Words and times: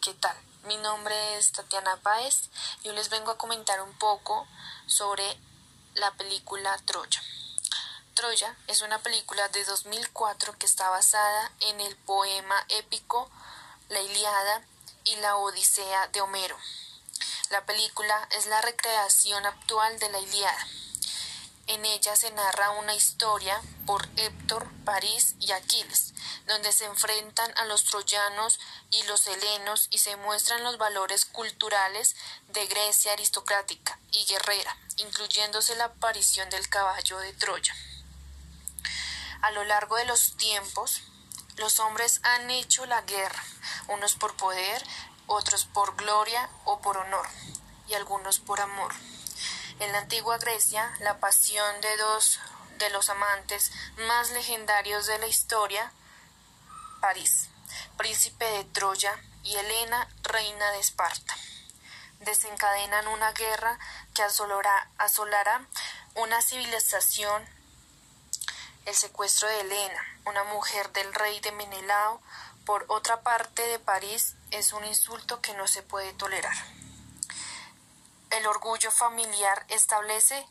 ¿qué 0.00 0.14
tal? 0.14 0.36
Mi 0.64 0.78
nombre 0.78 1.36
es 1.36 1.52
Tatiana 1.52 1.98
Páez 1.98 2.48
y 2.82 2.88
hoy 2.88 2.94
les 2.96 3.10
vengo 3.10 3.32
a 3.32 3.36
comentar 3.36 3.82
un 3.82 3.92
poco 3.98 4.46
sobre 4.86 5.22
la 5.94 6.10
película 6.12 6.74
Troya. 6.86 7.22
Troya 8.14 8.56
es 8.66 8.80
una 8.80 8.98
película 9.00 9.46
de 9.48 9.62
2004 9.62 10.56
que 10.56 10.64
está 10.64 10.88
basada 10.88 11.52
en 11.60 11.82
el 11.82 11.94
poema 11.96 12.64
épico 12.70 13.30
La 13.90 14.00
Iliada 14.00 14.62
y 15.04 15.16
la 15.16 15.36
Odisea 15.36 16.06
de 16.08 16.22
Homero. 16.22 16.56
La 17.50 17.66
película 17.66 18.26
es 18.30 18.46
la 18.46 18.62
recreación 18.62 19.44
actual 19.44 19.98
de 19.98 20.10
la 20.12 20.20
Iliada. 20.20 20.66
En 21.70 21.84
ella 21.84 22.16
se 22.16 22.32
narra 22.32 22.70
una 22.70 22.96
historia 22.96 23.62
por 23.86 24.08
Héctor, 24.16 24.68
París 24.84 25.36
y 25.38 25.52
Aquiles, 25.52 26.14
donde 26.48 26.72
se 26.72 26.84
enfrentan 26.84 27.56
a 27.56 27.64
los 27.66 27.84
troyanos 27.84 28.58
y 28.90 29.00
los 29.04 29.24
helenos 29.28 29.86
y 29.92 29.98
se 29.98 30.16
muestran 30.16 30.64
los 30.64 30.78
valores 30.78 31.26
culturales 31.26 32.16
de 32.48 32.66
Grecia 32.66 33.12
aristocrática 33.12 34.00
y 34.10 34.24
guerrera, 34.24 34.76
incluyéndose 34.96 35.76
la 35.76 35.84
aparición 35.84 36.50
del 36.50 36.68
caballo 36.68 37.20
de 37.20 37.34
Troya. 37.34 37.76
A 39.40 39.52
lo 39.52 39.62
largo 39.62 39.94
de 39.94 40.06
los 40.06 40.36
tiempos, 40.36 41.02
los 41.54 41.78
hombres 41.78 42.18
han 42.24 42.50
hecho 42.50 42.84
la 42.86 43.02
guerra, 43.02 43.44
unos 43.86 44.16
por 44.16 44.36
poder, 44.36 44.84
otros 45.28 45.66
por 45.66 45.94
gloria 45.94 46.50
o 46.64 46.80
por 46.80 46.96
honor, 46.96 47.28
y 47.86 47.94
algunos 47.94 48.40
por 48.40 48.60
amor. 48.60 48.92
En 49.80 49.92
la 49.92 49.98
antigua 49.98 50.36
Grecia, 50.36 50.94
la 51.00 51.18
pasión 51.20 51.80
de 51.80 51.96
dos 51.96 52.38
de 52.78 52.90
los 52.90 53.08
amantes 53.08 53.72
más 54.06 54.30
legendarios 54.30 55.06
de 55.06 55.18
la 55.18 55.26
historia, 55.26 55.90
París, 57.00 57.48
príncipe 57.96 58.44
de 58.44 58.64
Troya, 58.64 59.18
y 59.42 59.56
Helena, 59.56 60.06
reina 60.22 60.70
de 60.72 60.80
Esparta, 60.80 61.34
desencadenan 62.20 63.08
una 63.08 63.32
guerra 63.32 63.78
que 64.14 64.22
asolará, 64.22 65.66
una 66.14 66.42
civilización 66.42 67.48
el 68.84 68.94
secuestro 68.94 69.48
de 69.48 69.60
Helena, 69.60 70.02
una 70.26 70.44
mujer 70.44 70.92
del 70.92 71.12
rey 71.14 71.40
de 71.40 71.52
Menelao, 71.52 72.20
por 72.66 72.84
otra 72.88 73.22
parte 73.22 73.66
de 73.66 73.78
París, 73.78 74.34
es 74.50 74.74
un 74.74 74.84
insulto 74.84 75.40
que 75.40 75.54
no 75.54 75.66
se 75.66 75.82
puede 75.82 76.12
tolerar. 76.12 76.79
El 78.30 78.46
orgullo 78.46 78.92
familiar 78.92 79.64
establece 79.68 80.46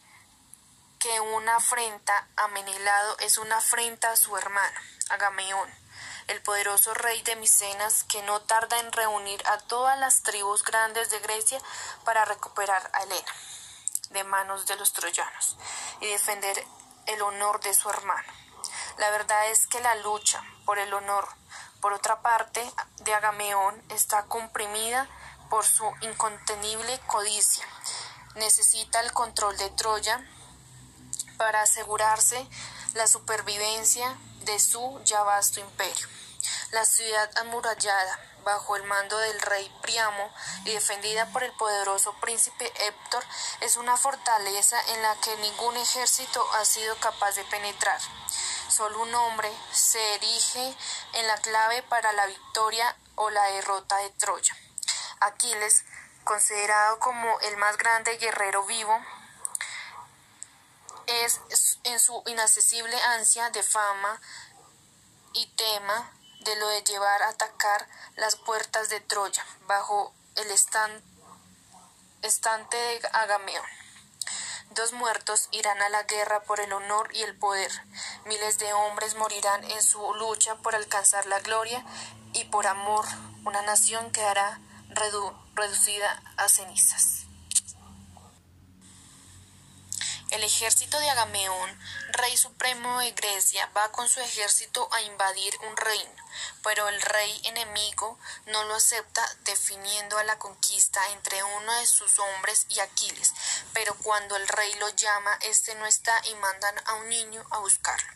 que 1.00 1.20
una 1.22 1.56
afrenta 1.56 2.28
a 2.36 2.50
Menelao 2.50 3.18
es 3.20 3.38
una 3.38 3.58
afrenta 3.58 4.12
a 4.12 4.16
su 4.18 4.36
hermano, 4.36 4.80
Agameón, 5.10 5.70
el 6.28 6.42
poderoso 6.42 6.94
rey 6.94 7.22
de 7.22 7.38
Micenas 7.38 8.04
que 8.04 8.22
no 8.24 8.42
tarda 8.42 8.80
en 8.80 8.92
reunir 8.92 9.42
a 9.48 9.58
todas 9.60 9.98
las 9.98 10.24
tribus 10.24 10.64
grandes 10.64 11.10
de 11.10 11.20
Grecia 11.20 11.62
para 12.04 12.26
recuperar 12.26 12.90
a 12.94 13.04
Helena 13.04 13.34
de 14.10 14.24
manos 14.26 14.66
de 14.66 14.76
los 14.76 14.92
troyanos 14.92 15.56
y 16.02 16.08
defender 16.08 16.66
el 17.06 17.22
honor 17.22 17.62
de 17.62 17.74
su 17.74 17.90
hermano. 17.90 18.34
La 18.98 19.10
verdad 19.12 19.50
es 19.52 19.68
que 19.68 19.80
la 19.80 19.96
lucha 19.96 20.44
por 20.66 20.80
el 20.80 20.94
honor, 20.94 21.30
por 21.80 21.94
otra 21.94 22.22
parte, 22.22 22.70
de 22.98 23.14
Agameón 23.14 23.82
está 23.90 24.26
comprimida 24.26 25.08
por 25.50 25.66
su 25.66 25.83
incontenible 26.02 27.00
codicia. 27.08 27.66
Necesita 28.36 29.00
el 29.02 29.11
control 29.11 29.58
de 29.58 29.69
Troya 29.72 30.23
para 31.38 31.61
asegurarse 31.61 32.47
la 32.94 33.08
supervivencia 33.08 34.17
de 34.42 34.59
su 34.59 35.02
ya 35.03 35.23
vasto 35.23 35.59
imperio. 35.59 36.08
La 36.72 36.86
ciudad 36.86 37.30
amurallada, 37.39 38.20
bajo 38.43 38.76
el 38.76 38.83
mando 38.83 39.17
del 39.17 39.42
rey 39.42 39.71
Priamo 39.82 40.32
y 40.65 40.71
defendida 40.71 41.26
por 41.27 41.43
el 41.43 41.52
poderoso 41.54 42.14
príncipe 42.21 42.71
Héctor, 42.88 43.23
es 43.61 43.77
una 43.77 43.98
fortaleza 43.98 44.80
en 44.93 45.02
la 45.02 45.15
que 45.21 45.36
ningún 45.38 45.76
ejército 45.77 46.45
ha 46.54 46.65
sido 46.65 46.95
capaz 46.98 47.36
de 47.36 47.43
penetrar. 47.45 47.99
Solo 48.70 49.02
un 49.02 49.14
hombre 49.15 49.52
se 49.71 50.15
erige 50.15 50.76
en 51.14 51.27
la 51.27 51.38
clave 51.38 51.83
para 51.83 52.14
la 52.14 52.27
victoria 52.27 52.95
o 53.15 53.30
la 53.30 53.43
derrota 53.52 53.98
de 53.98 54.09
Troya. 54.11 54.55
Aquiles, 55.20 55.86
considerado 56.24 57.00
como 57.00 57.40
el 57.42 57.58
más 57.58 57.78
grande 57.78 58.18
guerrero 58.18 58.66
vivo, 58.66 59.00
es 61.08 61.42
en 61.84 62.00
su 62.00 62.22
inaccesible 62.28 62.96
ansia 63.02 63.50
de 63.50 63.64
fama 63.64 64.22
y 65.34 65.48
tema 65.56 66.12
de 66.42 66.56
lo 66.56 66.68
de 66.70 66.84
llevar 66.84 67.24
a 67.24 67.30
atacar 67.30 67.88
las 68.16 68.36
puertas 68.36 68.90
de 68.90 69.00
Troya 69.02 69.46
bajo 69.68 70.14
el 70.36 70.52
estante 72.22 72.78
de 72.78 73.02
Agameón. 73.12 73.66
Dos 74.72 74.94
muertos 74.94 75.50
irán 75.52 75.82
a 75.82 75.90
la 75.90 76.04
guerra 76.04 76.44
por 76.44 76.60
el 76.60 76.72
honor 76.72 77.10
y 77.14 77.24
el 77.24 77.36
poder. 77.36 77.72
Miles 78.26 78.60
de 78.60 78.72
hombres 78.72 79.16
morirán 79.16 79.64
en 79.64 79.82
su 79.82 80.14
lucha 80.14 80.56
por 80.58 80.76
alcanzar 80.76 81.26
la 81.26 81.40
gloria 81.40 81.84
y 82.34 82.46
por 82.46 82.68
amor 82.68 83.06
una 83.46 83.64
nación 83.64 84.12
quedará 84.12 84.60
reducida 85.55 86.23
a 86.37 86.48
cenizas. 86.48 87.19
El 90.32 90.44
ejército 90.44 91.00
de 91.00 91.10
Agameón, 91.10 91.80
rey 92.12 92.38
supremo 92.38 93.00
de 93.00 93.12
Grecia, 93.14 93.67
va 93.76 93.92
con 93.92 94.08
su 94.08 94.20
ejército 94.20 94.88
a 94.92 95.02
invadir 95.02 95.58
un 95.67 95.76
reino, 95.76 96.23
pero 96.62 96.88
el 96.88 97.02
rey 97.02 97.42
enemigo 97.45 98.20
no 98.45 98.64
lo 98.66 98.76
acepta 98.76 99.28
definiendo 99.45 100.20
a 100.20 100.23
la 100.23 100.38
conquista 100.38 101.02
entre 101.14 101.42
uno 101.44 101.73
de 101.80 101.88
sus 101.88 102.20
hombres 102.20 102.68
y 102.70 102.80
Aquiles, 102.80 103.34
pero 103.73 103.95
cuando 104.04 104.36
el 104.36 104.48
rey 104.48 104.72
lo 104.76 104.89
llama, 104.89 105.36
éste 105.42 105.73
no 105.73 105.88
está 105.88 106.22
y 106.28 106.36
mandan 106.36 106.76
a 106.86 106.94
un 106.94 107.10
niño 107.10 107.44
a 107.50 107.58
buscarlo. 107.58 108.14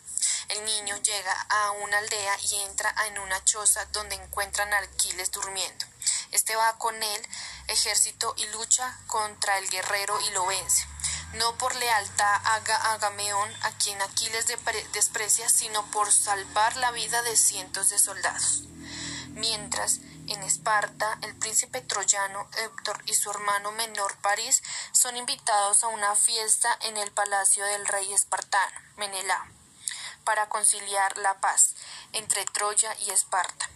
El 0.50 0.64
niño 0.64 0.96
llega 0.98 1.46
a 1.48 1.72
una 1.72 1.98
aldea 1.98 2.38
y 2.42 2.60
entra 2.60 2.94
en 3.08 3.18
una 3.18 3.44
choza 3.44 3.86
donde 3.86 4.14
encuentran 4.14 4.72
a 4.72 4.78
Aquiles 4.78 5.32
durmiendo. 5.32 5.84
Este 6.30 6.54
va 6.54 6.78
con 6.78 7.02
el 7.02 7.28
ejército 7.66 8.34
y 8.36 8.46
lucha 8.46 8.96
contra 9.08 9.58
el 9.58 9.68
guerrero 9.68 10.20
y 10.20 10.30
lo 10.30 10.46
vence 10.46 10.93
no 11.38 11.56
por 11.58 11.74
lealtad 11.74 12.40
a 12.44 12.92
Agameón, 12.92 13.50
a 13.62 13.72
quien 13.72 14.00
Aquiles 14.02 14.46
desprecia, 14.92 15.48
sino 15.48 15.84
por 15.90 16.12
salvar 16.12 16.76
la 16.76 16.90
vida 16.92 17.22
de 17.22 17.36
cientos 17.36 17.88
de 17.90 17.98
soldados. 17.98 18.62
Mientras, 19.30 20.00
en 20.28 20.42
Esparta, 20.42 21.18
el 21.22 21.34
príncipe 21.36 21.80
troyano 21.80 22.48
Héctor 22.58 23.02
y 23.06 23.14
su 23.14 23.30
hermano 23.30 23.72
menor 23.72 24.16
París 24.18 24.62
son 24.92 25.16
invitados 25.16 25.82
a 25.84 25.88
una 25.88 26.14
fiesta 26.14 26.78
en 26.82 26.96
el 26.96 27.10
palacio 27.10 27.64
del 27.64 27.86
rey 27.86 28.12
espartano, 28.12 28.80
Menelao, 28.96 29.44
para 30.24 30.48
conciliar 30.48 31.18
la 31.18 31.34
paz 31.40 31.74
entre 32.12 32.44
Troya 32.46 32.96
y 33.00 33.10
Esparta. 33.10 33.68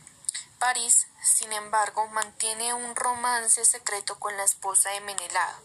París, 0.59 1.07
sin 1.23 1.53
embargo, 1.53 2.07
mantiene 2.09 2.73
un 2.73 2.97
romance 2.97 3.65
secreto 3.65 4.19
con 4.19 4.37
la 4.37 4.45
esposa 4.45 4.91
de 4.91 5.01
Menelao, 5.01 5.63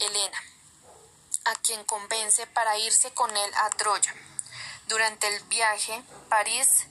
Helena, 0.00 0.42
a 1.44 1.54
quien 1.56 1.84
convence 1.84 2.46
para 2.46 2.78
irse 2.78 3.12
con 3.12 3.30
él 3.36 3.50
a 3.62 3.70
Troya. 3.70 4.14
Durante 4.88 5.28
el 5.28 5.42
viaje, 5.44 6.02
París 6.28 6.86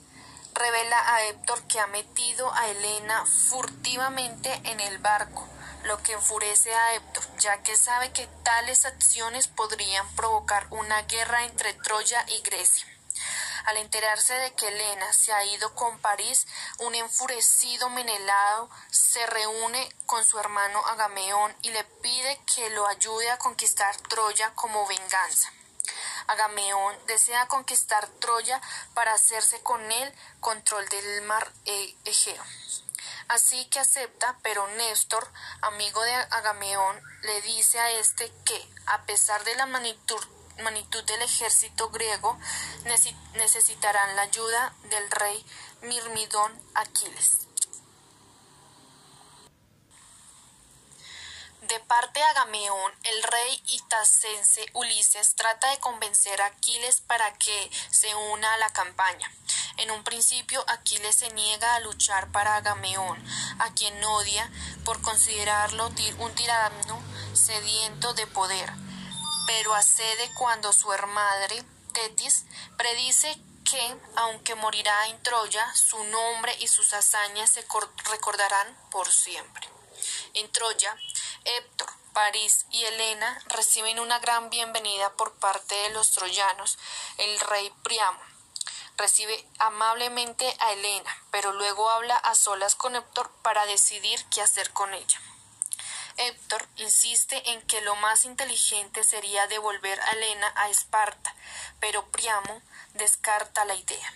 revela 0.53 1.15
a 1.15 1.23
Héctor 1.23 1.63
que 1.63 1.79
ha 1.79 1.87
metido 1.87 2.53
a 2.53 2.67
Helena 2.67 3.25
furtivamente 3.25 4.51
en 4.65 4.79
el 4.79 4.99
barco, 4.99 5.47
lo 5.85 6.01
que 6.03 6.13
enfurece 6.13 6.73
a 6.73 6.93
Héctor, 6.95 7.23
ya 7.39 7.63
que 7.63 7.75
sabe 7.77 8.11
que 8.11 8.27
tales 8.43 8.85
acciones 8.85 9.47
podrían 9.47 10.07
provocar 10.15 10.67
una 10.69 11.01
guerra 11.03 11.45
entre 11.45 11.73
Troya 11.73 12.23
y 12.27 12.41
Grecia. 12.41 12.92
Al 13.65 13.77
enterarse 13.77 14.33
de 14.33 14.53
que 14.55 14.67
Helena 14.67 15.13
se 15.13 15.31
ha 15.31 15.45
ido 15.45 15.73
con 15.73 15.97
París, 15.99 16.47
un 16.79 16.95
enfurecido 16.95 17.89
Menelao 17.89 18.69
se 18.91 19.25
reúne 19.25 19.89
con 20.05 20.23
su 20.25 20.37
hermano 20.37 20.85
Agameón 20.87 21.55
y 21.61 21.69
le 21.71 21.83
pide 21.83 22.39
que 22.53 22.69
lo 22.71 22.85
ayude 22.87 23.29
a 23.31 23.37
conquistar 23.37 23.95
Troya 24.09 24.53
como 24.55 24.85
venganza. 24.87 25.51
Agameón 26.27 26.95
desea 27.07 27.47
conquistar 27.47 28.07
Troya 28.19 28.61
para 28.93 29.13
hacerse 29.13 29.61
con 29.61 29.91
él 29.91 30.13
control 30.39 30.87
del 30.89 31.21
mar 31.23 31.51
e-, 31.65 31.95
Egeo. 32.05 32.43
Así 33.29 33.65
que 33.65 33.79
acepta, 33.79 34.37
pero 34.41 34.67
Néstor, 34.67 35.27
amigo 35.61 36.01
de 36.03 36.13
Agameón, 36.13 37.01
le 37.23 37.41
dice 37.41 37.79
a 37.79 37.91
este 37.91 38.31
que, 38.45 38.69
a 38.87 39.03
pesar 39.05 39.43
de 39.43 39.55
la 39.55 39.65
magnitud 39.65 41.03
del 41.05 41.21
ejército 41.21 41.89
griego 41.89 42.37
necesitarán 42.85 44.15
la 44.15 44.23
ayuda 44.23 44.73
del 44.89 45.09
rey 45.11 45.45
Mirmidón 45.81 46.59
Aquiles. 46.75 47.47
De 51.67 51.79
parte 51.79 52.19
de 52.19 52.25
Agameón, 52.25 52.91
el 53.03 53.23
rey 53.23 53.63
itacense 53.67 54.65
Ulises 54.73 55.35
trata 55.35 55.69
de 55.69 55.79
convencer 55.79 56.41
a 56.41 56.47
Aquiles 56.47 56.99
para 56.99 57.33
que 57.35 57.71
se 57.89 58.13
una 58.13 58.53
a 58.53 58.57
la 58.57 58.69
campaña. 58.69 59.31
En 59.77 59.89
un 59.89 60.03
principio 60.03 60.63
Aquiles 60.67 61.15
se 61.15 61.31
niega 61.31 61.75
a 61.75 61.79
luchar 61.79 62.31
para 62.31 62.57
Agameón, 62.57 63.25
a 63.59 63.73
quien 63.73 64.03
odia 64.03 64.51
por 64.83 65.01
considerarlo 65.01 65.89
un 66.19 66.35
tirano 66.35 67.01
sediento 67.33 68.13
de 68.13 68.27
poder, 68.27 68.71
pero 69.47 69.73
accede 69.73 70.31
cuando 70.37 70.73
su 70.73 70.91
hermadre 70.91 71.63
Tetis 71.93 72.45
predice 72.77 73.39
que, 73.69 73.97
aunque 74.15 74.55
morirá 74.55 75.07
en 75.07 75.21
Troya, 75.23 75.73
su 75.75 76.03
nombre 76.05 76.55
y 76.59 76.67
sus 76.67 76.93
hazañas 76.93 77.51
se 77.51 77.65
recordarán 78.11 78.77
por 78.91 79.11
siempre. 79.11 79.69
En 80.33 80.51
Troya, 80.51 80.97
Héctor, 81.45 81.89
París 82.13 82.65
y 82.71 82.83
Helena 82.83 83.41
reciben 83.47 83.99
una 83.99 84.19
gran 84.19 84.49
bienvenida 84.49 85.13
por 85.13 85.33
parte 85.35 85.75
de 85.75 85.89
los 85.91 86.11
troyanos. 86.11 86.77
El 87.17 87.39
rey 87.39 87.71
Priamo 87.83 88.19
recibe 88.97 89.45
amablemente 89.59 90.55
a 90.59 90.73
Helena, 90.73 91.11
pero 91.31 91.51
luego 91.53 91.89
habla 91.89 92.15
a 92.17 92.35
solas 92.35 92.75
con 92.75 92.95
Héctor 92.95 93.31
para 93.41 93.65
decidir 93.65 94.23
qué 94.29 94.41
hacer 94.41 94.71
con 94.71 94.93
ella. 94.93 95.21
Héctor 96.17 96.67
insiste 96.77 97.51
en 97.51 97.61
que 97.63 97.81
lo 97.81 97.95
más 97.95 98.25
inteligente 98.25 99.03
sería 99.03 99.47
devolver 99.47 99.99
a 99.99 100.11
Helena 100.11 100.51
a 100.55 100.69
Esparta, 100.69 101.35
pero 101.79 102.05
Priamo 102.11 102.61
descarta 102.93 103.65
la 103.65 103.75
idea, 103.75 104.13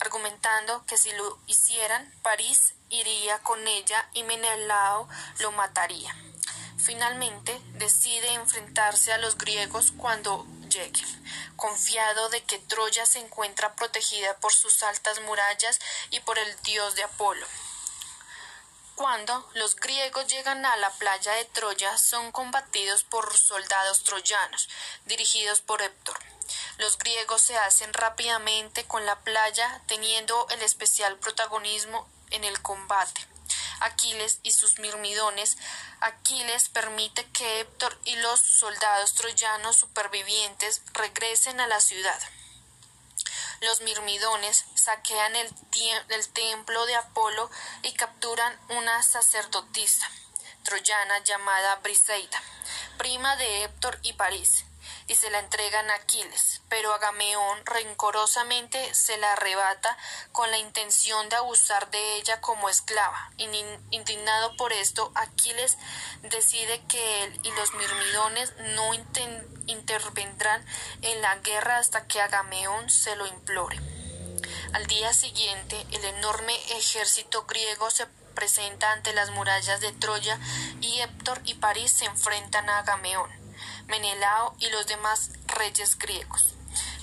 argumentando 0.00 0.84
que 0.86 0.96
si 0.96 1.12
lo 1.12 1.38
hicieran, 1.46 2.12
París 2.22 2.74
iría 2.90 3.38
con 3.40 3.66
ella 3.68 4.08
y 4.14 4.24
Menelao 4.24 5.08
lo 5.38 5.52
mataría. 5.52 6.14
Finalmente 6.78 7.60
decide 7.74 8.32
enfrentarse 8.34 9.12
a 9.12 9.18
los 9.18 9.36
griegos 9.36 9.92
cuando 9.96 10.46
lleguen, 10.68 11.06
confiado 11.56 12.28
de 12.30 12.42
que 12.42 12.58
Troya 12.58 13.06
se 13.06 13.18
encuentra 13.18 13.74
protegida 13.74 14.36
por 14.38 14.52
sus 14.52 14.82
altas 14.82 15.20
murallas 15.22 15.78
y 16.10 16.20
por 16.20 16.38
el 16.38 16.62
dios 16.62 16.94
de 16.94 17.04
Apolo. 17.04 17.46
Cuando 18.98 19.48
los 19.54 19.76
griegos 19.76 20.26
llegan 20.26 20.66
a 20.66 20.76
la 20.76 20.90
playa 20.90 21.30
de 21.34 21.44
Troya 21.44 21.96
son 21.96 22.32
combatidos 22.32 23.04
por 23.04 23.38
soldados 23.38 24.02
troyanos, 24.02 24.68
dirigidos 25.04 25.60
por 25.60 25.80
Héctor. 25.82 26.18
Los 26.78 26.98
griegos 26.98 27.40
se 27.40 27.56
hacen 27.56 27.92
rápidamente 27.94 28.86
con 28.86 29.06
la 29.06 29.20
playa, 29.20 29.82
teniendo 29.86 30.48
el 30.50 30.62
especial 30.62 31.16
protagonismo 31.16 32.08
en 32.30 32.42
el 32.42 32.60
combate. 32.60 33.24
Aquiles 33.78 34.40
y 34.42 34.50
sus 34.50 34.80
mirmidones, 34.80 35.58
Aquiles 36.00 36.68
permite 36.68 37.24
que 37.30 37.60
Héctor 37.60 37.96
y 38.04 38.16
los 38.16 38.40
soldados 38.40 39.14
troyanos 39.14 39.76
supervivientes 39.76 40.82
regresen 40.94 41.60
a 41.60 41.68
la 41.68 41.78
ciudad. 41.78 42.20
Los 43.60 43.80
mirmidones 43.80 44.64
saquean 44.74 45.34
el, 45.34 46.28
templo 46.32 46.86
de 46.86 46.94
Apolo 46.94 47.50
y 47.82 47.92
capturan 47.92 48.58
una 48.68 49.02
sacerdotisa 49.02 50.08
troyana 50.62 51.18
llamada 51.24 51.76
Briseida, 51.76 52.42
prima 52.98 53.36
de 53.36 53.64
Héctor 53.64 53.98
y 54.02 54.12
París 54.12 54.64
y 55.08 55.14
se 55.14 55.30
la 55.30 55.40
entregan 55.40 55.90
a 55.90 55.94
Aquiles, 55.94 56.60
pero 56.68 56.92
Agameón 56.92 57.64
rencorosamente 57.64 58.94
se 58.94 59.16
la 59.16 59.32
arrebata 59.32 59.96
con 60.32 60.50
la 60.50 60.58
intención 60.58 61.28
de 61.30 61.36
abusar 61.36 61.90
de 61.90 62.16
ella 62.16 62.40
como 62.42 62.68
esclava. 62.68 63.30
Indignado 63.90 64.54
por 64.56 64.72
esto, 64.72 65.10
Aquiles 65.14 65.78
decide 66.22 66.82
que 66.88 67.24
él 67.24 67.40
y 67.42 67.50
los 67.52 67.72
mirmidones 67.74 68.52
no 68.76 68.92
intervendrán 69.66 70.64
en 71.00 71.22
la 71.22 71.36
guerra 71.36 71.78
hasta 71.78 72.06
que 72.06 72.20
Agameón 72.20 72.90
se 72.90 73.16
lo 73.16 73.26
implore. 73.26 73.80
Al 74.74 74.86
día 74.86 75.14
siguiente, 75.14 75.86
el 75.90 76.04
enorme 76.04 76.54
ejército 76.76 77.44
griego 77.46 77.90
se 77.90 78.06
presenta 78.34 78.92
ante 78.92 79.14
las 79.14 79.30
murallas 79.30 79.80
de 79.80 79.92
Troya 79.92 80.38
y 80.82 81.00
Héctor 81.00 81.40
y 81.44 81.54
París 81.54 81.90
se 81.90 82.04
enfrentan 82.04 82.68
a 82.68 82.80
Agameón. 82.80 83.37
Menelao 83.88 84.54
y 84.58 84.68
los 84.68 84.86
demás 84.86 85.30
reyes 85.46 85.98
griegos. 85.98 86.54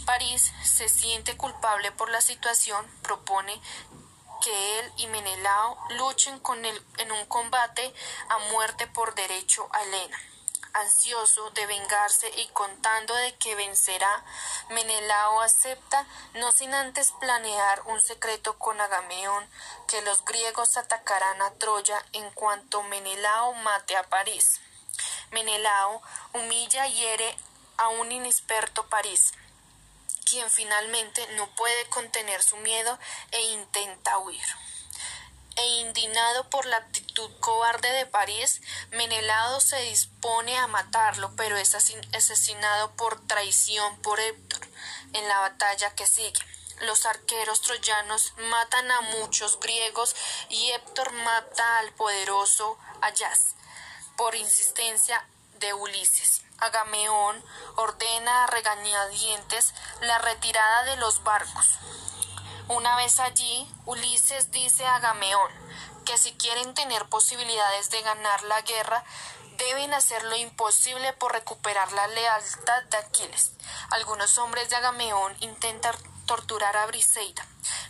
París 0.06 0.54
se 0.64 0.88
siente 0.88 1.36
culpable 1.36 1.92
por 1.92 2.12
la 2.12 2.22
situación, 2.22 2.86
propone 3.02 3.60
que 4.44 4.80
él 4.80 4.94
y 4.98 5.08
Menelao 5.08 5.80
luchen 5.98 6.40
con 6.40 6.64
él 6.64 6.86
en 7.00 7.12
un 7.12 7.26
combate 7.26 7.92
a 8.30 8.38
muerte 8.52 8.86
por 8.86 9.16
derecho 9.16 9.68
a 9.74 9.82
Helena. 9.82 10.20
Ansioso 10.74 11.50
de 11.52 11.66
vengarse 11.66 12.30
y 12.38 12.48
contando 12.50 13.16
de 13.16 13.34
que 13.36 13.56
vencerá, 13.56 14.24
Menelao 14.70 15.42
acepta, 15.42 16.06
no 16.36 16.52
sin 16.52 16.72
antes 16.76 17.14
planear 17.14 17.82
un 17.88 18.00
secreto 18.00 18.60
con 18.60 18.80
Agameón, 18.80 19.50
que 19.88 20.04
los 20.04 20.24
griegos 20.24 20.78
atacarán 20.78 21.42
a 21.42 21.52
Troya 21.56 22.06
en 22.12 22.30
cuanto 22.32 22.84
Menelao 22.84 23.54
mate 23.54 23.98
a 23.98 24.04
París. 24.04 24.62
Menelao 25.32 26.02
humilla 26.34 26.88
y 26.88 26.94
hiere 26.94 27.36
a 27.78 27.90
un 27.90 28.12
inexperto 28.12 28.86
París, 28.88 29.34
quien 30.26 30.50
finalmente 30.50 31.26
no 31.36 31.48
puede 31.56 31.86
contener 31.90 32.42
su 32.42 32.58
miedo 32.58 32.98
e 33.32 33.42
intenta 33.52 34.18
huir. 34.20 34.46
E 35.58 35.66
indignado 35.80 36.50
por 36.50 36.66
la 36.66 36.78
actitud 36.78 37.32
cobarde 37.40 37.90
de 37.94 38.06
París, 38.06 38.62
Menelao 38.92 39.62
se 39.62 39.78
dispone 39.84 40.58
a 40.58 40.68
matarlo, 40.68 41.34
pero 41.38 41.56
es 41.58 41.76
asesinado 41.76 42.92
por 42.92 43.26
traición 43.26 43.98
por 44.02 44.20
Héctor 44.20 44.68
en 45.14 45.28
la 45.30 45.40
batalla 45.40 45.96
que 45.96 46.08
sigue. 46.08 46.44
Los 46.82 47.06
arqueros 47.06 47.62
troyanos 47.62 48.34
matan 48.50 48.92
a 48.92 49.02
muchos 49.02 49.58
griegos 49.62 50.14
y 50.50 50.72
Héctor 50.72 51.14
mata 51.14 51.78
al 51.80 51.94
poderoso 51.94 52.78
Ayas 53.02 53.55
por 54.18 54.36
insistencia 54.36 55.28
de 55.60 55.74
Ulises. 55.74 56.42
Agameón 56.60 57.44
ordena 57.76 58.44
a 58.44 58.48
regañadientes 58.48 59.74
la 60.02 60.18
retirada 60.20 60.84
de 60.84 60.98
los 60.98 61.24
barcos. 61.24 61.80
Una 62.68 62.96
vez 62.96 63.20
allí, 63.20 63.72
Ulises 63.86 64.52
dice 64.52 64.86
a 64.86 64.96
Agameón 64.96 65.52
que 66.06 66.18
si 66.18 66.34
quieren 66.34 66.74
tener 66.74 67.06
posibilidades 67.10 67.90
de 67.90 68.02
ganar 68.02 68.44
la 68.44 68.62
guerra, 68.62 69.04
deben 69.58 69.94
hacer 69.94 70.24
lo 70.24 70.36
imposible 70.36 71.14
por 71.14 71.34
recuperar 71.34 71.92
la 71.94 72.08
lealtad 72.08 72.84
de 72.84 72.98
Aquiles. 72.98 73.52
Algunos 73.92 74.38
hombres 74.38 74.70
de 74.70 74.76
Agameón 74.76 75.36
intentan 75.40 75.96
torturar 76.26 76.76
a 76.78 76.86
Briseida, 76.88 77.46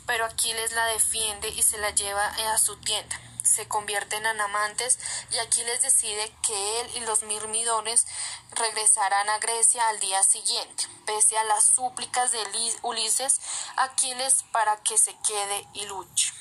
pero 0.06 0.26
Aquiles 0.26 0.72
la 0.74 0.86
defiende 0.88 1.50
y 1.50 1.62
se 1.62 1.78
la 1.78 1.92
lleva 1.92 2.26
a 2.26 2.58
su 2.58 2.78
tienda 2.78 3.20
se 3.46 3.68
convierten 3.68 4.26
en 4.26 4.42
amantes 4.42 5.00
y 5.32 5.38
Aquiles 5.38 5.82
decide 5.82 6.32
que 6.46 6.82
él 6.82 6.92
y 6.96 7.00
los 7.02 7.24
mirmidones 7.24 8.06
regresarán 8.52 9.30
a 9.30 9.40
Grecia 9.40 9.88
al 9.88 10.00
día 10.00 10.22
siguiente, 10.24 10.86
pese 11.06 11.38
a 11.38 11.44
las 11.46 11.64
súplicas 11.64 12.32
de 12.32 12.40
Ulises, 12.82 13.40
Aquiles 13.78 14.44
para 14.52 14.78
que 14.84 14.98
se 14.98 15.16
quede 15.20 15.68
y 15.74 15.86
luche. 15.86 16.35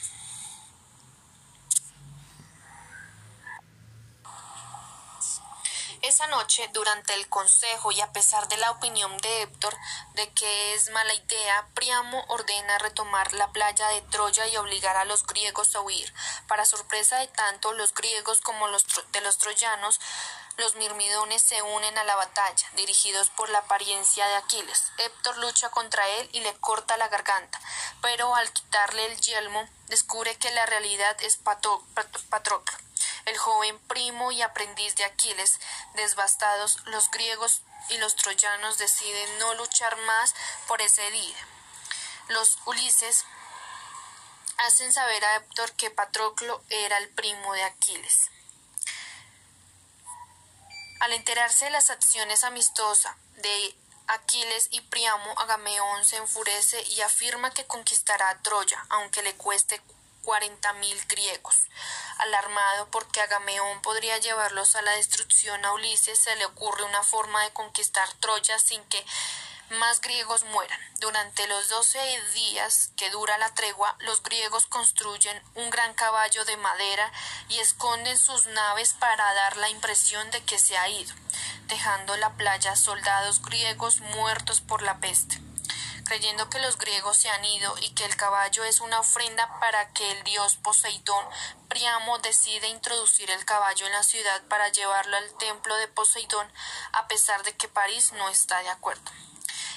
Esa 6.05 6.27
noche, 6.27 6.69
durante 6.75 7.15
el 7.15 7.27
consejo 7.31 7.91
y 7.91 8.03
a 8.03 8.13
pesar 8.13 8.47
de 8.49 8.59
la 8.59 8.71
opinión 8.73 9.17
de 9.23 9.41
Héctor 9.41 9.75
de 10.13 10.31
que 10.35 10.75
es 10.75 10.91
mala 10.91 11.15
idea, 11.15 11.67
Priamo 11.73 12.23
ordena 12.29 12.77
retomar 12.77 13.33
la 13.33 13.51
playa 13.53 13.89
de 13.89 14.03
Troya 14.03 14.47
y 14.49 14.59
obligar 14.59 14.99
a 14.99 15.07
los 15.07 15.25
griegos 15.25 15.75
a 15.75 15.81
huir. 15.81 16.13
Para 16.47 16.67
sorpresa 16.67 17.17
de 17.21 17.29
tanto 17.29 17.73
los 17.73 17.95
griegos 17.95 18.43
como 18.43 18.69
los 18.69 18.85
de 19.13 19.23
los 19.23 19.39
troyanos, 19.39 19.99
los 20.59 20.75
mirmidones 20.75 21.41
se 21.41 21.63
unen 21.63 21.97
a 21.97 22.05
la 22.05 22.17
batalla, 22.17 22.69
dirigidos 22.77 23.31
por 23.31 23.49
la 23.49 23.61
apariencia 23.61 24.27
de 24.29 24.35
Aquiles. 24.35 24.93
Héctor 24.99 25.39
lucha 25.39 25.71
contra 25.71 26.07
él 26.07 26.29
y 26.33 26.41
le 26.41 26.53
corta 26.57 26.99
la 26.99 27.09
garganta, 27.09 27.59
pero 28.03 28.35
al 28.35 28.53
quitarle 28.53 29.07
el 29.07 29.19
yelmo, 29.23 29.67
descubre 29.87 30.37
que 30.37 30.51
la 30.51 30.67
realidad 30.67 31.17
es 31.23 31.39
Patroclo 31.39 32.85
el 33.27 33.39
joven 33.39 33.79
primo 33.81 34.33
y 34.33 34.43
aprendiz 34.43 34.95
de 34.97 35.05
Aquiles. 35.05 35.61
Devastados, 35.95 36.79
los 36.87 37.11
griegos 37.11 37.63
y 37.91 37.99
los 37.99 38.17
troyanos 38.17 38.79
deciden 38.79 39.39
no 39.39 39.55
luchar 39.55 39.97
más 40.07 40.35
por 40.67 40.81
ese 40.83 41.11
día. 41.11 41.37
Los 42.29 42.59
Ulises 42.67 43.25
hacen 44.59 44.93
saber 44.93 45.25
a 45.25 45.37
Héctor 45.37 45.73
que 45.73 45.91
Patroclo 45.91 46.63
era 46.71 46.99
el 46.99 47.09
primo 47.11 47.53
de 47.53 47.65
Aquiles. 47.65 48.31
Al 51.01 51.13
enterarse 51.13 51.67
de 51.67 51.71
las 51.71 51.91
acciones 51.91 52.45
amistosas 52.45 53.15
de 53.37 53.77
Aquiles 54.07 54.69
y 54.71 54.81
Priamo, 54.83 55.39
Agameón 55.39 56.05
se 56.05 56.17
enfurece 56.17 56.83
y 56.83 57.01
afirma 57.01 57.51
que 57.51 57.67
conquistará 57.67 58.31
a 58.31 58.39
Troya, 58.43 58.87
aunque 58.91 59.23
le 59.23 59.35
cueste 59.35 59.83
cuarenta 60.25 60.73
mil 60.75 61.01
griegos. 61.07 61.57
Alarmado 62.19 62.89
porque 62.91 63.21
Agameón 63.21 63.83
podría 63.83 64.19
llevarlos 64.19 64.75
a 64.75 64.83
la 64.83 64.93
destrucción 64.93 65.65
a 65.65 65.73
Ulises, 65.73 66.19
se 66.19 66.35
le 66.37 66.47
ocurre 66.47 66.85
una 66.85 67.03
forma 67.03 67.43
de 67.45 67.53
conquistar 67.53 68.13
Troya 68.15 68.59
sin 68.59 68.83
que 68.85 69.05
más 69.71 70.01
griegos 70.01 70.45
mueran. 70.45 70.79
Durante 71.01 71.47
los 71.47 71.69
doce 71.69 71.99
días 72.35 72.91
que 72.97 73.11
dura 73.11 73.39
la 73.39 73.53
tregua, 73.55 73.97
los 74.01 74.23
griegos 74.23 74.67
construyen 74.67 75.43
un 75.55 75.71
gran 75.71 75.95
caballo 75.95 76.45
de 76.45 76.57
madera 76.57 77.13
y 77.49 77.59
esconden 77.59 78.19
sus 78.19 78.47
naves 78.47 78.95
para 78.95 79.35
dar 79.35 79.57
la 79.57 79.69
impresión 79.69 80.31
de 80.31 80.43
que 80.45 80.59
se 80.59 80.77
ha 80.77 80.89
ido, 80.89 81.15
dejando 81.67 82.17
la 82.17 82.35
playa 82.35 82.77
soldados 82.77 83.43
griegos 83.43 84.01
muertos 84.01 84.61
por 84.61 84.83
la 84.83 84.99
peste 84.99 85.44
creyendo 86.05 86.49
que 86.51 86.59
los 86.61 86.79
griegos 86.79 87.17
se 87.17 87.29
han 87.31 87.45
ido 87.45 87.75
y 87.81 87.91
que 87.95 88.05
el 88.05 88.17
caballo 88.17 88.65
es 88.65 88.81
una 88.81 89.01
ofrenda 89.01 89.59
para 89.61 89.93
que 89.93 90.13
el 90.13 90.23
dios 90.25 90.57
Poseidón, 90.57 91.25
Priamo 91.69 92.19
decide 92.19 92.69
introducir 92.69 93.31
el 93.31 93.45
caballo 93.45 93.87
en 93.87 93.93
la 93.93 94.03
ciudad 94.03 94.43
para 94.49 94.69
llevarlo 94.69 95.17
al 95.17 95.37
templo 95.39 95.75
de 95.77 95.89
Poseidón, 95.89 96.47
a 96.93 97.09
pesar 97.09 97.43
de 97.43 97.57
que 97.57 97.69
París 97.69 98.13
no 98.13 98.29
está 98.29 98.63
de 98.63 98.69
acuerdo. 98.69 99.11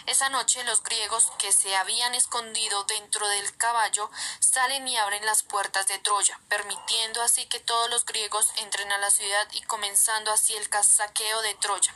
Esa 0.08 0.30
noche 0.30 0.64
los 0.64 0.84
griegos 0.84 1.34
que 1.38 1.52
se 1.52 1.76
habían 1.76 2.16
escondido 2.16 2.86
dentro 2.86 3.28
del 3.28 3.58
caballo 3.58 4.10
salen 4.40 4.88
y 4.88 4.96
abren 4.96 5.26
las 5.26 5.44
puertas 5.44 5.86
de 5.88 6.00
Troya, 6.00 6.40
permitiendo 6.48 7.22
así 7.22 7.46
que 7.48 7.60
todos 7.60 7.90
los 7.90 8.06
griegos 8.06 8.48
entren 8.56 8.90
a 8.94 9.00
la 9.00 9.10
ciudad 9.12 9.46
y 9.52 9.62
comenzando 9.64 10.32
así 10.32 10.56
el 10.56 10.70
saqueo 10.82 11.42
de 11.42 11.56
Troya. 11.56 11.94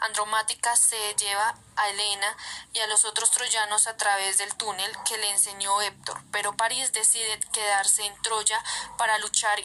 Andromática 0.00 0.74
se 0.74 1.14
lleva 1.14 1.56
a 1.76 1.88
Helena 1.88 2.36
y 2.72 2.80
a 2.80 2.88
los 2.88 3.04
otros 3.04 3.30
troyanos 3.30 3.86
a 3.86 3.96
través 3.96 4.38
del 4.38 4.52
túnel 4.56 4.90
que 5.08 5.16
le 5.16 5.30
enseñó 5.30 5.80
Héctor, 5.80 6.20
pero 6.32 6.56
París 6.56 6.92
decide 6.92 7.38
quedarse 7.52 8.04
en 8.04 8.22
Troya 8.22 8.60
para 8.98 9.18
luchar 9.18 9.60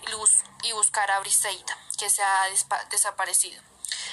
y 0.62 0.72
buscar 0.74 1.10
a 1.10 1.20
Briseida, 1.20 1.78
que 1.98 2.12
se 2.12 2.22
ha 2.22 2.46
desaparecido. 2.92 3.71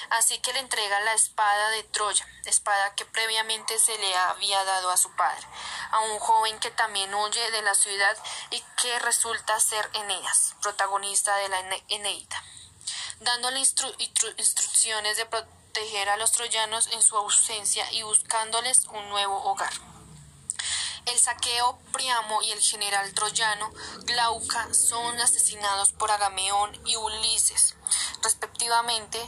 Así 0.09 0.39
que 0.39 0.53
le 0.53 0.59
entrega 0.59 0.99
la 1.01 1.13
espada 1.13 1.69
de 1.69 1.83
Troya, 1.83 2.27
espada 2.45 2.95
que 2.95 3.05
previamente 3.05 3.77
se 3.77 3.97
le 3.97 4.15
había 4.15 4.63
dado 4.63 4.89
a 4.89 4.97
su 4.97 5.11
padre, 5.15 5.45
a 5.91 5.99
un 5.99 6.19
joven 6.19 6.59
que 6.59 6.71
también 6.71 7.13
huye 7.13 7.51
de 7.51 7.61
la 7.61 7.75
ciudad 7.75 8.17
y 8.49 8.63
que 8.81 8.97
resulta 8.99 9.59
ser 9.59 9.87
Eneas, 9.93 10.55
protagonista 10.61 11.35
de 11.37 11.49
la 11.49 11.59
Eneida, 11.89 12.43
dándole 13.19 13.59
instrucciones 13.59 15.17
de 15.17 15.25
proteger 15.27 16.09
a 16.09 16.17
los 16.17 16.31
troyanos 16.31 16.87
en 16.87 17.03
su 17.03 17.15
ausencia 17.15 17.91
y 17.91 18.01
buscándoles 18.01 18.85
un 18.85 19.09
nuevo 19.09 19.43
hogar. 19.43 19.73
El 21.05 21.17
saqueo 21.17 21.79
Priamo 21.91 22.41
y 22.43 22.51
el 22.51 22.61
general 22.61 23.13
troyano 23.13 23.71
Glauca 24.01 24.71
son 24.73 25.19
asesinados 25.19 25.91
por 25.91 26.11
Agameón 26.11 26.79
y 26.85 26.97
Ulises, 26.97 27.75
respectivamente, 28.21 29.19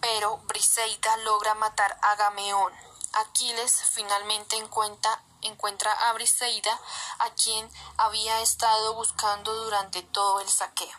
pero 0.00 0.38
Briseida 0.48 1.16
logra 1.18 1.54
matar 1.54 1.98
a 2.02 2.16
Gameón. 2.16 2.72
Aquiles 3.12 3.82
finalmente 3.92 4.56
encuentra, 4.56 5.22
encuentra 5.42 5.92
a 5.92 6.12
Briseida, 6.12 6.80
a 7.18 7.30
quien 7.30 7.70
había 7.96 8.40
estado 8.40 8.94
buscando 8.94 9.54
durante 9.64 10.02
todo 10.02 10.40
el 10.40 10.48
saqueo, 10.48 10.96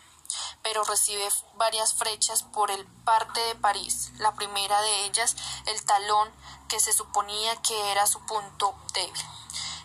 pero 0.62 0.84
recibe 0.84 1.28
varias 1.56 1.94
flechas 1.94 2.44
por 2.44 2.70
el 2.70 2.86
parte 3.04 3.40
de 3.42 3.56
París. 3.56 4.12
La 4.18 4.34
primera 4.36 4.82
de 4.82 5.06
ellas, 5.06 5.36
el 5.66 5.86
talón, 5.86 6.32
que 6.68 6.80
se 6.80 6.94
suponía 6.94 7.62
que 7.62 7.92
era 7.92 8.08
su 8.08 8.26
punto 8.26 8.76
débil. 8.94 9.26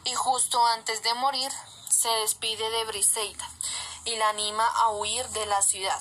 Y 0.04 0.14
justo 0.14 0.64
antes 0.66 1.02
de 1.02 1.14
morir, 1.14 1.52
se 1.88 2.08
despide 2.08 2.70
de 2.70 2.84
Briseida 2.84 3.48
y 4.04 4.14
la 4.16 4.28
anima 4.28 4.66
a 4.66 4.90
huir 4.90 5.28
de 5.30 5.46
la 5.46 5.62
ciudad. 5.62 6.00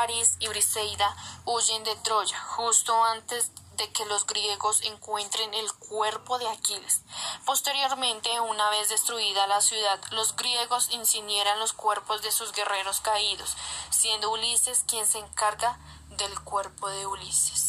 París 0.00 0.36
y 0.38 0.48
Briseida 0.48 1.14
huyen 1.44 1.84
de 1.84 1.94
Troya 1.96 2.40
justo 2.56 3.04
antes 3.04 3.52
de 3.76 3.92
que 3.92 4.06
los 4.06 4.24
griegos 4.24 4.80
encuentren 4.80 5.52
el 5.52 5.70
cuerpo 5.74 6.38
de 6.38 6.48
Aquiles. 6.48 7.02
Posteriormente, 7.44 8.40
una 8.40 8.70
vez 8.70 8.88
destruida 8.88 9.46
la 9.46 9.60
ciudad, 9.60 10.00
los 10.12 10.36
griegos 10.36 10.88
incineran 10.90 11.58
los 11.58 11.74
cuerpos 11.74 12.22
de 12.22 12.32
sus 12.32 12.52
guerreros 12.52 13.02
caídos, 13.02 13.58
siendo 13.90 14.30
Ulises 14.30 14.84
quien 14.86 15.06
se 15.06 15.18
encarga 15.18 15.78
del 16.16 16.40
cuerpo 16.44 16.88
de 16.88 17.06
Ulises. 17.06 17.59